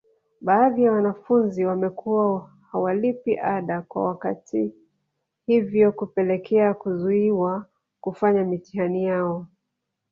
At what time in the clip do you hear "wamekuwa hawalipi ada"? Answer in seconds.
1.65-3.81